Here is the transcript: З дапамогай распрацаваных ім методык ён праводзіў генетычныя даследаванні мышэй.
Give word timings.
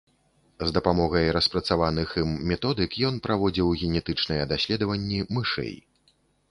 З 0.69 0.73
дапамогай 0.77 1.25
распрацаваных 1.37 2.15
ім 2.21 2.31
методык 2.53 2.91
ён 3.11 3.23
праводзіў 3.29 3.67
генетычныя 3.83 4.43
даследаванні 4.55 5.19
мышэй. 5.39 5.75